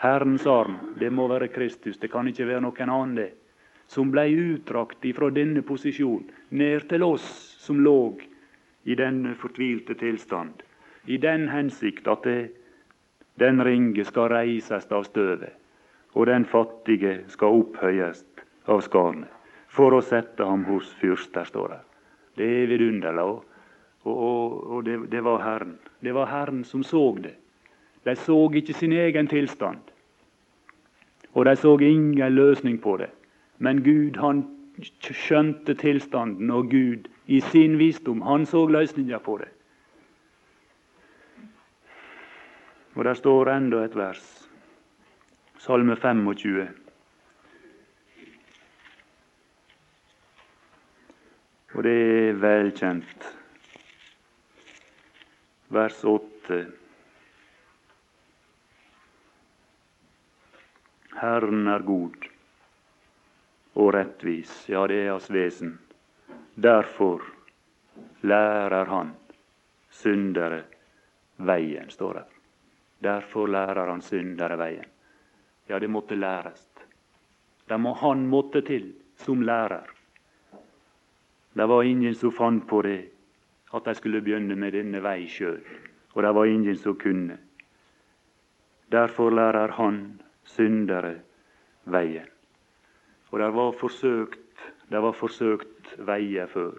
[0.00, 3.14] Herrens arm, det må være Kristus, det kan ikke være noen annen.
[3.16, 3.32] det,
[3.86, 7.26] Som ble utdrakt ifra denne posisjon ned til oss
[7.58, 8.18] som lå
[8.84, 10.62] i denne fortvilte tilstand.
[11.06, 12.50] I den hensikt at det,
[13.34, 15.52] den ringe skal reises av støvet,
[16.14, 18.24] og den fattige skal opphøyes
[18.66, 19.28] av skarnet,
[19.68, 21.80] for å sette ham hos fyrster, står det.
[22.36, 23.42] Det er vidunderlig.
[24.04, 25.78] Og, og, og det, det, var Herren.
[26.00, 27.34] Det var Herren som så det.
[28.04, 29.78] De så ikke sin egen tilstand.
[31.32, 33.10] Og de så ingen løsning på det.
[33.58, 34.44] Men Gud han
[35.12, 39.48] skjønte tilstanden, og Gud i sin visdom han så løsninga på det.
[42.94, 44.48] Og der står enda et vers.
[45.58, 46.68] Salme 25.
[51.74, 53.39] Og det er velkjent
[55.70, 56.66] vers 8.
[61.20, 62.26] Herren er god
[63.78, 65.76] og rettvis, ja, det er hans vesen.
[66.58, 67.22] Derfor
[68.26, 69.12] lærer han
[69.94, 70.64] syndere
[71.36, 72.24] veien, står det.
[73.06, 74.90] Derfor lærer han syndere veien.
[75.70, 76.66] Ja, det måtte læres.
[77.70, 78.90] Det må han måtte til
[79.22, 79.86] som lærer.
[81.54, 82.98] Det var ingen som fant på det
[83.74, 85.62] at de skulle begynne med denne vei sjøl,
[86.14, 87.38] og det var ingen som kunne.
[88.90, 91.14] Derfor lærer han syndere
[91.84, 92.26] veien.
[93.30, 96.74] Og det var forsøkt, det var forsøkt veier før.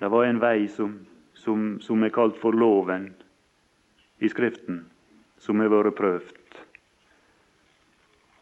[0.00, 0.98] Det var en vei som,
[1.34, 3.10] som, som er kalt for loven
[4.20, 4.86] i Skriften,
[5.38, 6.60] som har vært prøvd.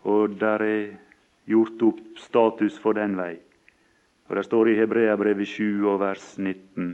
[0.05, 0.95] Og der er
[1.51, 3.35] gjort opp status for den vei.
[4.35, 6.87] Og Det står i Hebreabrevet 7 og vers 19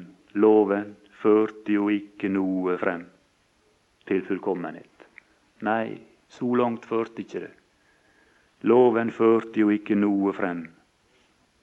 [0.44, 0.90] loven
[1.22, 3.07] førte jo ikke noe frem
[4.05, 5.07] til fullkommenhet.
[5.64, 7.55] Nei, så langt førte ikke det.
[8.68, 10.66] Loven førte jo ikke noe frem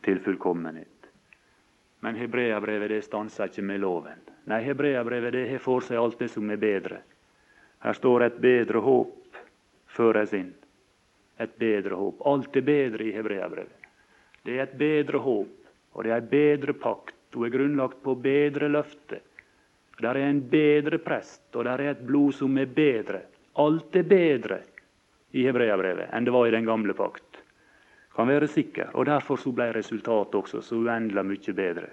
[0.02, 1.12] til fullkommenhet.
[2.02, 4.26] Men hebreabrevet det stanser ikke med loven.
[4.50, 7.04] Nei, hebreabrevet det har for seg alt det som er bedre.
[7.86, 9.44] Her står et bedre håp
[9.94, 10.56] føres inn.
[11.38, 12.26] Et bedre håp.
[12.26, 13.78] Alt er bedre i hebreabrevet.
[14.42, 15.57] Det er et bedre håp,
[15.98, 17.16] og det er ei bedre pakt.
[17.34, 19.20] Hun er grunnlagt på bedre løfte.
[19.98, 23.26] Der er en bedre prest, og der er et blod som er bedre.
[23.58, 24.62] Alt er bedre
[25.34, 27.28] i hebreabrevet enn det var i den gamle pakt
[28.18, 28.90] kan være sikker.
[28.98, 31.90] Og Derfor så ble resultatet også så uendelig mye bedre.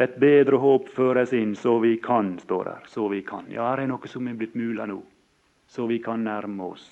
[0.00, 2.86] Et bedre håp føres inn, så vi kan, står der.
[2.88, 3.44] Så vi kan.
[3.52, 5.02] Ja, her er noe som er blitt mulig nå.
[5.68, 6.86] Så vi kan nærme oss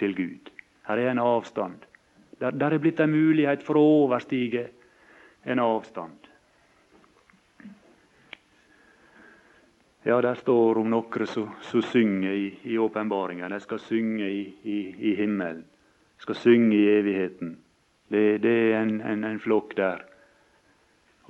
[0.00, 0.48] til Gud.
[0.88, 1.84] Her er en avstand.
[2.40, 4.70] Der, der er blitt en mulighet for å overstige
[5.42, 6.28] en avstand.
[10.02, 13.48] Ja, der står om noen som synger i åpenbaringa.
[13.48, 14.78] De skal synge i, i,
[15.10, 15.66] i himmelen
[16.20, 17.58] skal synge i evigheten.
[18.08, 20.02] Det, det er en, en, en, flokk der.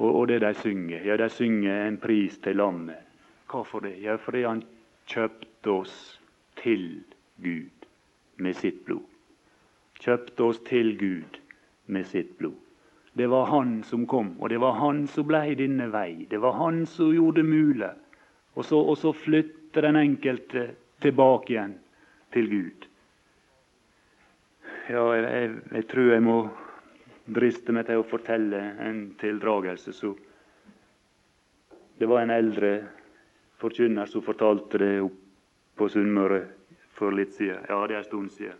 [0.00, 3.06] Og, og, det de synger, ja, de synger en pris til landet.
[3.50, 3.98] Hvorfor det?
[4.02, 4.64] Ja, fordi han
[5.06, 5.94] kjøpte oss
[6.62, 7.02] til
[7.42, 7.86] Gud
[8.36, 9.06] med sitt blod.
[10.00, 11.38] Kjøpte oss til Gud
[11.86, 12.58] med sitt blod.
[13.12, 16.26] Det var han som kom, og det var han som blei denne vei.
[16.30, 17.90] Det var han som gjorde det mulig.
[18.54, 20.68] Og så, og så flytter den enkelte
[21.02, 21.74] tilbake igjen
[22.34, 22.86] til Gud.
[24.90, 26.36] Ja, jeg, jeg, jeg, tror jeg må
[27.30, 29.94] driste meg til å fortelle en tildragelse.
[29.94, 30.14] Så
[31.98, 32.72] det var en eldre
[33.60, 35.18] forkynner som fortalte det opp
[35.78, 36.44] på Sunnmøre
[36.98, 37.62] for litt siden.
[37.68, 38.58] Ja, det er en stund siden.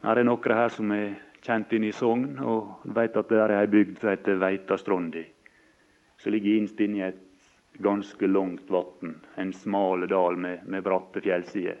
[0.00, 3.66] Er noen her som er kjent inn i Sogn, og vet at det er ei
[3.70, 5.24] bygd som heter Veitastrandi.
[6.20, 7.26] Som ligger innst inne i et
[7.80, 9.16] ganske langt vann.
[9.36, 11.78] En smal dal med, med bratte fjellsider.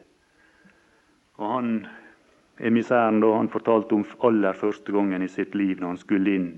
[1.40, 1.70] Og han
[2.60, 6.50] emissæren da han fortalte om aller første gangen i sitt liv når han skulle inn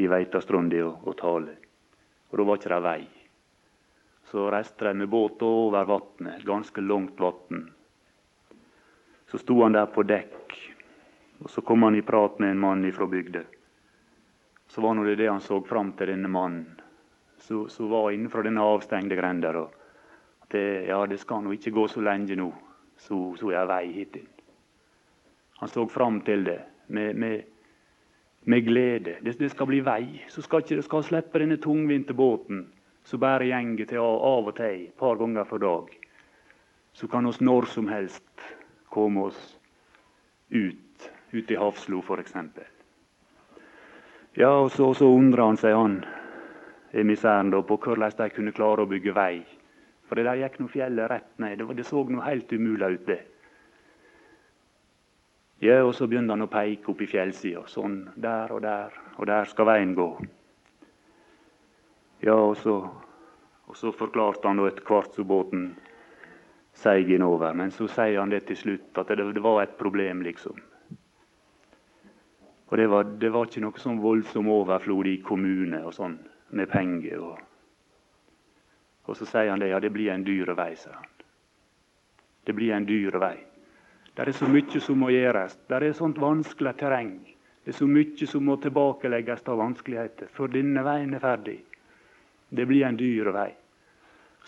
[0.00, 1.56] i Veitastrondi og, og, tale.
[2.30, 3.00] Og Da var ikke det vei.
[4.32, 7.66] Så reiste de med båt over vatnet, ganske langt vann.
[9.28, 10.56] Så sto han der på dekk,
[11.42, 13.42] og så kom han i prat med en mann ifra bygda.
[14.68, 16.80] Så var nå det det han så fram til denne mannen,
[17.38, 19.50] som var innenfor denne avstengte grenda.
[20.42, 22.52] At det, ja, det skal nå ikke gå så lenge nå,
[22.96, 24.30] så, så er vei hit inn.
[25.62, 27.42] Han så fram til det med, med,
[28.44, 29.16] med glede.
[29.22, 30.22] Det, det, skal bli vei.
[30.28, 32.64] Så skal ikke det skal slippe denne tungvinte båten
[33.06, 35.92] som bærer gjengen til av og til et par ganger for dag.
[36.92, 38.48] Så kan oss når som helst
[38.90, 39.38] komme oss
[40.50, 40.81] ut,
[41.32, 42.34] ut i Hafslo f.eks.
[44.34, 45.98] Ja, og så, så undra han seg, han
[46.92, 49.42] emissæren, på hvordan de kunne klare å bygge vei.
[50.08, 51.58] For det der gikk nå fjellet rett ned.
[51.58, 53.20] Det, det så nå helt umulig ut, det.
[55.62, 57.62] Ja, og så begynner han å peke opp i fjellsida.
[57.70, 60.08] Sånn, der og der, og der skal veien gå.
[62.22, 62.76] Ja, og så,
[63.70, 65.70] og så forklarte han etter hvert som båten
[66.74, 67.54] seig innover.
[67.54, 70.58] Men så sier han det til slutt, at det, det var et problem, liksom.
[72.72, 76.14] Og det var, det var ikke noe sånn voldsom overflod i kommune og sånn,
[76.56, 77.20] med penger.
[77.20, 77.42] Og,
[79.04, 81.10] og så sier han det, ja, det blir en dyr vei, sier han.
[82.48, 83.36] Det blir en dyr vei.
[84.16, 85.58] Det er så mye som må gjøres.
[85.68, 87.12] Det er sånt vanskelig terreng.
[87.60, 91.58] Det er så mye som må tilbakelegges av vanskeligheter før denne veien er ferdig.
[92.48, 93.50] Det blir en dyr vei.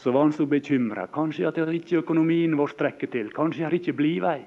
[0.00, 1.10] Så var han så bekymra.
[1.12, 3.28] Kanskje at ikke økonomien vår strekker til.
[3.36, 4.38] Kanskje det ikke blir vei.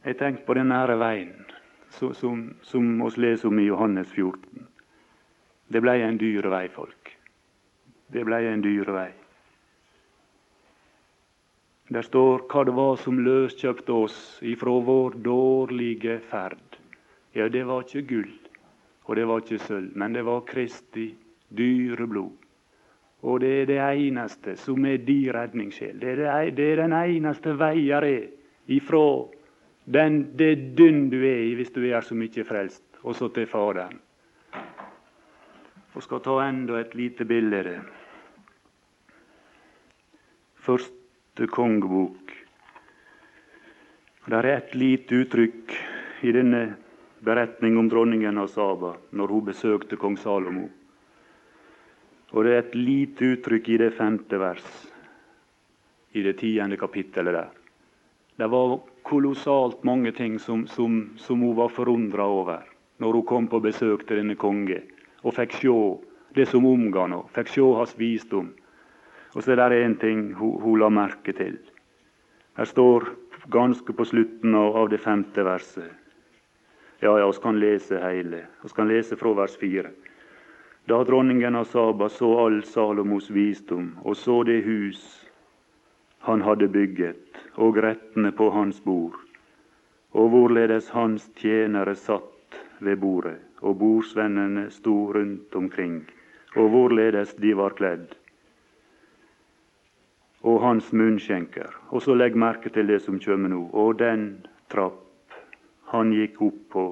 [0.00, 1.34] Jeg tenker på denne veien
[1.92, 4.68] som, oss leser om i Johannes 14.
[5.68, 7.10] Det ble en dyr vei, folk.
[8.08, 9.10] Det ble en dyr vei.
[11.90, 16.78] Der står hva det var som løskjøpte oss ifra vår dårlige ferd.
[17.34, 18.30] Ja, det var ikke gull,
[19.04, 21.10] og det var ikke sølv, men det var Kristi
[21.50, 22.32] dyre blod.
[23.20, 26.00] Og det er det eneste som er din redningssjel.
[26.00, 28.22] Det er, det, er den eneste veien er
[28.70, 29.04] ifra
[29.84, 33.46] den, det dynn du er i hvis du er så mye frelst, og så til
[33.46, 33.98] Faderen.
[35.94, 37.80] Og skal ta enda et lite bilde.
[40.60, 41.00] Først
[41.40, 42.32] første kongebok.
[44.26, 45.72] Det er et lite uttrykk
[46.22, 46.76] i denne
[47.24, 50.68] beretning om dronningen av Saba når hun besøkte kong Salomo.
[52.32, 54.66] Og Det er et lite uttrykk i det femte vers
[56.12, 57.50] i det tiende kapittelet der.
[58.36, 62.66] Det var kolossalt mange ting som, som, som hun var forundra over
[63.00, 64.82] når hun kom på besøk til denne konge
[65.22, 65.76] og fikk se
[66.36, 68.52] det som omga henne, fikk se hans visdom.
[69.34, 71.58] Og så er det én ting hun, hun, la merke til.
[72.58, 73.08] Her står
[73.50, 75.90] ganske på slutten av, det femte verset.
[77.00, 78.44] Ja, ja, vi kan lese hele.
[78.62, 79.90] Vi kan lese fra vers fire.
[80.88, 85.29] Da dronningen av Saba så all Salomos visdom og så det hus
[86.26, 89.16] han hadde bygget, og rettene på hans bord,
[90.12, 96.02] og hvorledes hans tjenere satt ved bordet, og bordsvennene sto rundt omkring,
[96.56, 98.14] og hvorledes de var kledd,
[100.42, 101.72] og hans munnskjenker.
[101.90, 103.66] Og så legg merke til det som kommer nå.
[103.72, 105.36] Og den trapp
[105.92, 106.84] han gikk opp på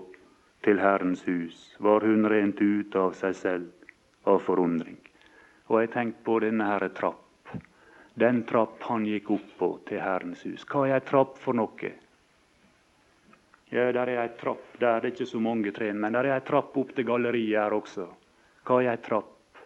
[0.67, 4.99] til Herrens hus, var hun rent ute av seg selv av forundring.
[5.69, 7.28] Og jeg tenkte på denne herre trapp.
[8.19, 10.65] Den trapp han gikk opp på til Herrens hus.
[10.67, 11.91] Hva er ei trapp for noe?
[13.71, 15.01] Ja, der er ei trapp der.
[15.01, 17.77] Det er ikke så mange trinn, men der er ei trapp opp til galleriet her
[17.77, 18.09] også.
[18.67, 19.63] Hva er ei trapp?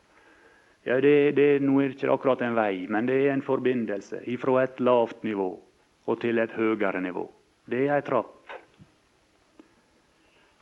[0.84, 4.56] Ja, det, det er nå ikke akkurat en vei, men det er en forbindelse fra
[4.64, 5.50] et lavt nivå
[6.10, 7.28] og til et høyere nivå.
[7.70, 8.56] Det er ei trapp.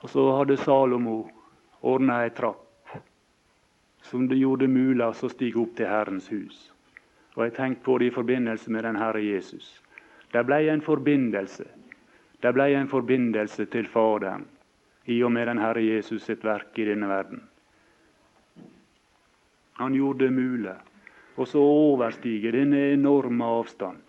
[0.04, 1.22] Og så hadde Salomo
[1.82, 2.66] ordna ei trapp
[4.10, 6.68] som det gjorde mulig å stige opp til Herrens hus.
[7.36, 9.82] Og jeg tenkte på det i forbindelse med den Herre Jesus.
[10.32, 11.64] Det ble en forbindelse.
[12.42, 14.46] Det ble en forbindelse til Faderen
[15.10, 17.42] i og med den Herre Jesus sitt verk i denne verden.
[19.80, 20.76] Han gjorde det mulig.
[21.36, 24.02] Og så overstiger denne enorme avstand.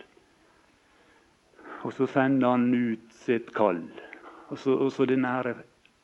[1.81, 3.85] Og så sender han ut sitt kall.
[4.49, 5.53] Og så, og så denne her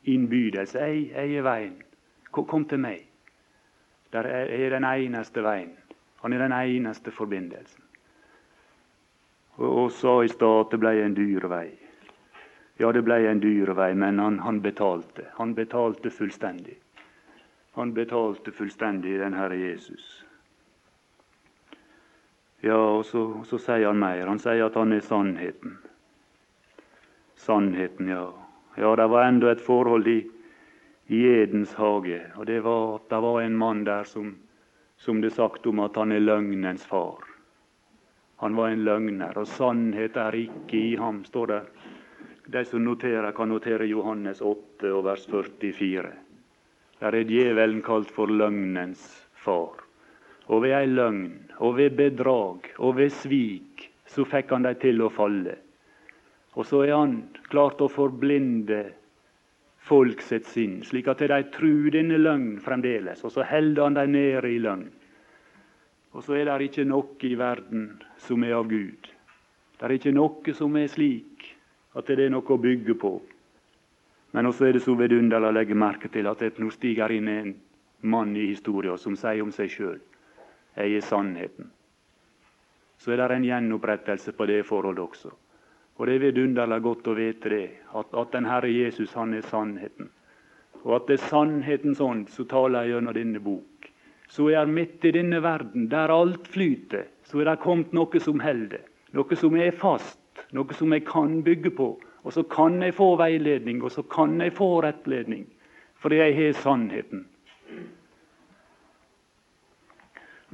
[0.07, 0.79] innbydelse.
[0.79, 1.75] Jeg, jeg er veien.
[2.31, 3.03] Kom, til meg.
[4.13, 5.75] Der er, er den eneste veien.
[6.21, 7.83] Han er den eneste forbindelsen.
[9.57, 11.67] Og, og sa i stad at det ble en dyr vei.
[12.77, 15.25] Ja, det ble en dyr vei, men han, han betalte.
[15.39, 16.77] Han betalte fullstendig.
[17.77, 20.23] Han betalte fullstendig, den Herre Jesus.
[22.61, 24.25] Ja, og så, så, sier han mer.
[24.25, 25.77] Han sier at han er sannheten.
[27.37, 28.31] Sannheten, ja.
[28.77, 30.19] Ja, det var enda et forhold i,
[31.13, 32.19] i Edens hage.
[32.37, 34.35] Og det var at det var en mann der som
[34.97, 37.23] som det er sagt om at han er løgnens far.
[38.41, 41.61] Han var en løgner, og sannhet er ikke i ham, står det.
[42.53, 46.11] De som noterer, kan notere Johannes 8 og vers 44.
[46.99, 49.83] Der er djevelen kalt for løgnens far.
[50.47, 51.25] Og ved ei løgn,
[51.59, 55.57] og ved bedrag, og ved svik, så fikk han dem til å falle.
[56.55, 57.19] Og så er han
[57.51, 58.83] klart å forblinde
[59.87, 64.15] folk sitt sinn, slik at de tror denne løgn fremdeles, og så holder han dem
[64.15, 64.89] nede i løgn.
[66.13, 67.87] Og så er det ikke noe i verden
[68.25, 69.09] som er av Gud.
[69.77, 71.51] Det er ikke noe som er slik
[71.97, 73.13] at det er noe å bygge på.
[74.33, 77.53] Men også er det så vidunderlig å legge merke til at nå stiger inn en
[78.01, 79.99] mann i historien som sier om seg sjøl
[80.77, 81.71] 'Jeg er sannheten'.
[82.97, 85.31] Så er det en gjenopprettelse på det forholdet også.
[85.97, 87.65] Og det er vidunderlig godt å vite det,
[87.97, 90.11] at, at den Herre Jesus han er sannheten.
[90.85, 93.89] Og at det er sannhetens ånd som taler jeg gjennom denne bok.
[94.29, 98.43] Så er midt i denne verden, der alt flyter, så er det kommet noe som
[98.43, 98.83] holder.
[99.17, 100.19] Noe som er fast,
[100.53, 101.89] noe som jeg kan bygge på.
[102.27, 105.47] Og så kan jeg få veiledning, og så kan jeg få rettledning.
[105.97, 107.25] Fordi jeg har sannheten.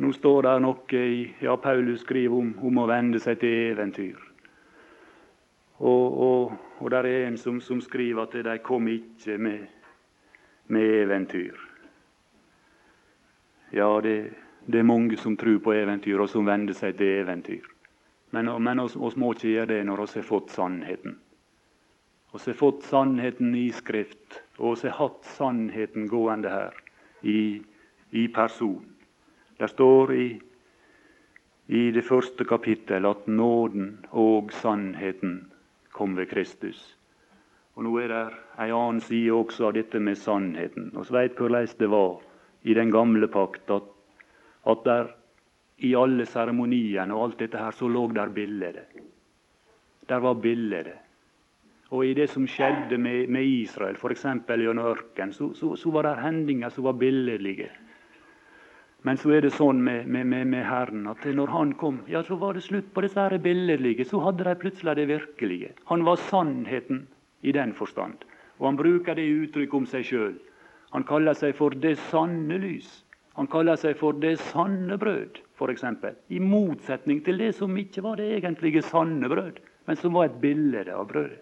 [0.01, 4.32] Nå står det noe i ja, Paulus skriver om, om å vende seg til eventyr.
[5.79, 9.65] Og, og, og der er en som, som, skriver at de kom ikke med,
[10.67, 11.57] med eventyr.
[13.73, 14.33] Ja, det,
[14.65, 17.65] det, er mange som tror på eventyr, og som vender seg til eventyr.
[18.31, 21.17] Men, men oss, må ikke gjøre det når vi har fått sannheten.
[22.33, 26.77] Vi har fått sannheten i Skrift, og vi har hatt sannheten gående her
[27.21, 27.61] i,
[28.11, 28.85] i person.
[29.57, 30.27] Det står i,
[31.67, 35.52] i det første kapittel at nåden og sannheten
[35.93, 36.81] kom ved Kristus.
[37.73, 38.23] Og Nå er det
[38.61, 40.91] ei annen side også av dette med sannheten.
[40.93, 42.19] Vi veit hvordan det var
[42.63, 43.87] i den gamle pakt, at,
[44.69, 45.09] at der
[45.83, 48.83] i alle seremoniene og alt dette her, så lå der bildet.
[50.09, 50.93] Der var bildet.
[51.93, 54.25] Og i det som skjedde med, med Israel, f.eks.
[54.47, 57.69] gjennom ørkenen, så, så, så, var det hendinger som var billedlige.
[59.03, 62.21] Men så er det sånn med, med, med, med, Herren at når Han kom, ja,
[62.23, 64.05] så var det slutt på disse billedlige.
[64.07, 65.73] Så hadde de plutselig det virkelige.
[65.91, 67.03] Han var sannheten
[67.43, 68.23] i den forstand.
[68.61, 70.37] Og han bruker det uttrykket om seg sjøl.
[70.95, 73.01] Han kaller seg for det sanne lys.
[73.35, 75.83] Han kaller seg for det sanne brød, f.eks.
[76.29, 79.57] I motsetning til det som ikke var det egentlige sanne brød,
[79.89, 81.41] men som var et bilde av brødet.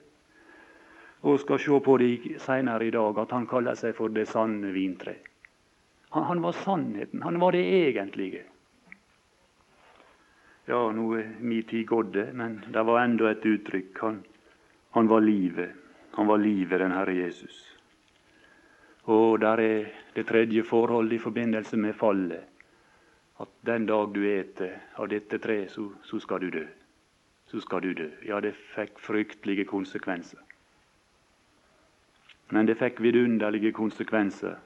[1.22, 4.72] Og skal se på det seinere i dag at han kaller seg for det sanne
[4.74, 5.20] vintre.
[6.12, 7.22] Han, han var sannheten.
[7.22, 8.44] Han var det egentlige.
[10.66, 13.98] Ja, nå er min tid gått, men det var enda et uttrykk.
[14.06, 14.22] Han,
[14.96, 15.78] han var livet.
[16.12, 17.64] Han var livet, den Herre Jesus.
[19.04, 22.44] Og der er det tredje forholdet i forbindelse med fallet.
[23.40, 26.66] At den dag du eter av dette treet, så, så, skal du dø.
[27.48, 28.10] Så skal du dø.
[28.28, 30.40] Ja, det fikk fryktelige konsekvenser.
[32.52, 34.60] Men det fikk vidunderlige konsekvenser,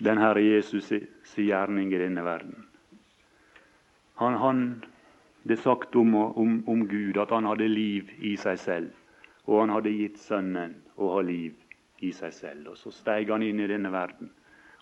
[0.00, 2.66] den Herre Jesus sin gjerning i denne verden.
[4.20, 4.62] Han, han,
[5.42, 8.90] det er sagt om, om, om Gud at han hadde liv i seg selv,
[9.44, 11.56] og han hadde gitt Sønnen å ha liv
[12.04, 12.72] i seg selv.
[12.72, 14.32] Og Så steg han inn i denne verden.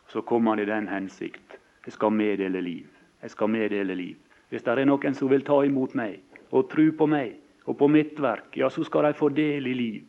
[0.06, 1.58] Og Så kom han i den hensikt.
[1.86, 2.86] Jeg skal meddele liv.
[3.22, 4.16] Jeg skal meddele liv.
[4.50, 7.34] Hvis det er noen som vil ta imot meg og tro på meg
[7.68, 10.04] og på mitt verk, ja, så skal de få del i liv.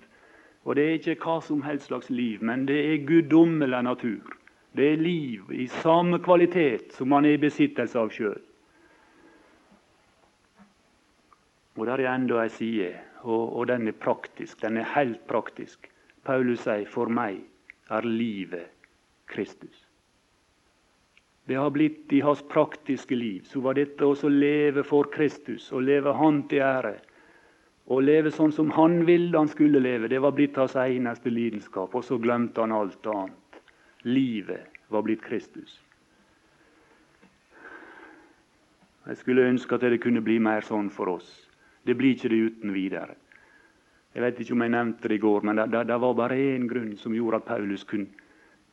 [0.65, 4.38] Og det er ikke hva som helst slags liv, men det er guddommelig natur.
[4.75, 8.39] Det er liv i samme kvalitet som man er i besittelse av sjøl.
[11.79, 12.91] Og der er enda ei side,
[13.23, 14.61] og, og den er praktisk.
[14.61, 15.89] Den er helt praktisk.
[16.23, 17.39] Paulus sier, 'For meg
[17.89, 18.67] er livet
[19.31, 19.85] Kristus'.
[21.49, 23.45] Det har blitt i hans praktiske liv.
[23.45, 26.99] Så var dette også å leve for Kristus, å leve Han til ære.
[27.89, 31.95] Å leve sånn som han ville han skulle leve, det var blitt hans eneste lidenskap.
[31.95, 33.48] Og så glemte han alt annet.
[34.03, 35.79] Livet var blitt Kristus.
[39.09, 41.29] Jeg skulle ønske at det kunne bli mer sånn for oss.
[41.83, 43.15] Det blir ikke det uten videre.
[44.13, 46.37] Jeg vet ikke om jeg nevnte det i går, men det, det, det var bare
[46.37, 48.07] én grunn som gjorde at Paulus kunne,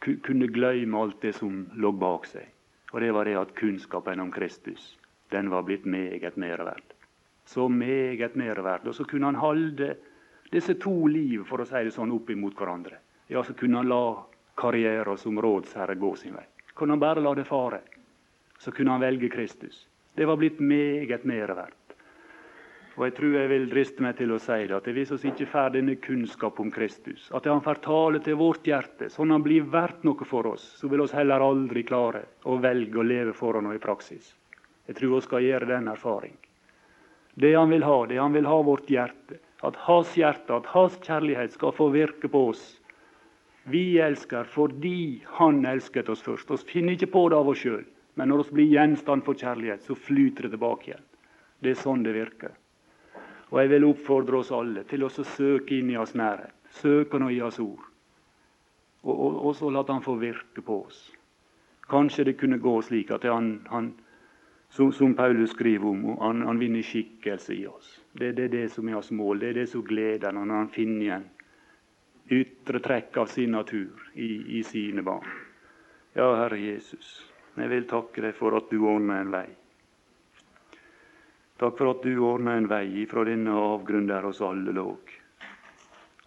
[0.00, 2.46] kunne glemme alt det som lå bak seg.
[2.92, 4.94] Og det var det at kunnskapen om Kristus
[5.34, 6.94] den var blitt meget mer verdt.
[7.44, 8.86] Så meget mer verdt.
[8.86, 9.94] Og så kunne han holde
[10.52, 13.00] disse to liv for å si det sånn, opp imot hverandre.
[13.28, 14.22] Ja, så kunne han la
[14.56, 16.46] karrieren som rådsherre gå sin vei.
[16.74, 17.80] Kunne han bare la det fare,
[18.58, 19.86] så kunne han velge Kristus.
[20.16, 21.86] Det var blitt meget mer verdt.
[22.96, 25.48] Og jeg tror jeg vil driste meg til å si det, at hvis vi ikke
[25.52, 29.68] får denne kunnskap om Kristus, at han får tale til vårt hjerte, sånn han blir
[29.68, 33.60] verdt noe for oss, så vil vi heller aldri klare å velge å leve for
[33.60, 34.32] ham i praksis.
[34.88, 36.36] Jeg tror vi skal gjøre den erfaring.
[37.36, 39.42] Det han vil ha, det han vil ha vårt hjerte.
[39.60, 42.64] At hans hjerte, at hans kjærlighet skal få virke på oss.
[43.68, 46.50] Vi elsker fordi han elsket oss først.
[46.50, 47.82] Vi finner ikke på det av oss sjøl,
[48.14, 51.02] men når vi blir gjenstand for kjærlighet, så flyter det tilbake igjen.
[51.58, 52.54] Det er sånn det virker.
[53.50, 56.54] Og jeg vil oppfordre oss alle til å søke inn i hans nærhet.
[56.78, 57.82] Søke nå i hans ord.
[59.02, 60.98] Og, og, og, så la han få virke på oss.
[61.90, 63.92] Kanskje det kunne gå slik at han, han
[64.70, 67.96] som, som, Paulus skriver om, han, han vinner skikkelse i oss.
[68.12, 69.42] Det, det, er det som er hans mål.
[69.42, 71.32] Det er det som gleder når han finner igjen
[72.30, 75.26] ytre trekk av sin natur i, i sine barn.
[76.16, 79.46] Ja, Herre Jesus, jeg vil takke deg for at du ordner en vei.
[81.56, 84.88] Takk for at du ordna en vei ifra denne avgrunnen der oss alle lå,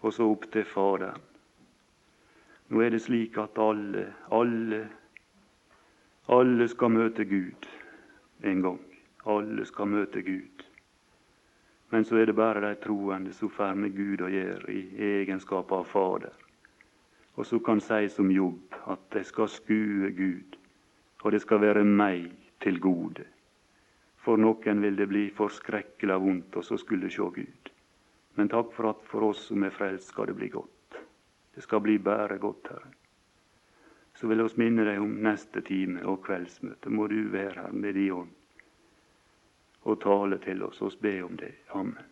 [0.00, 1.26] og så opp til Faderen.
[2.70, 4.84] Nå er det slik at alle, alle,
[6.30, 7.66] alle skal møte Gud
[8.46, 8.82] en gang.
[9.26, 10.69] Alle skal møte Gud.
[11.90, 14.82] Men så er det bare de troende som får med Gud å gjøre i
[15.22, 16.36] egenskap av Fader.
[17.34, 20.56] Og så kan si som jobb at de skal skue Gud,
[21.24, 22.30] og det skal være meg
[22.62, 23.26] til gode.
[24.22, 27.70] For noen vil det bli forskrekkelig vondt og så skulle se Gud.
[28.38, 31.00] Men takk for at for oss som er frelst, skal det bli godt.
[31.54, 32.92] Det skal bli bare godt, Herre.
[34.14, 36.92] Så vil oss minne deg om neste time og kveldsmøte.
[36.92, 38.36] Må du være her med din ånd
[39.82, 40.80] og tale til oss.
[40.82, 41.54] Oss be om det.
[41.74, 42.09] Amen.